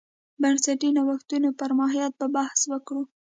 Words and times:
بنسټي 0.41 0.89
نوښتونو 0.95 1.49
پر 1.59 1.71
ماهیت 1.79 2.13
به 2.19 2.27
بحث 2.35 2.59
وکړو. 2.71 3.01